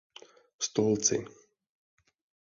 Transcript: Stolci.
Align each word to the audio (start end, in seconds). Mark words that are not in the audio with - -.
Stolci. 0.67 1.17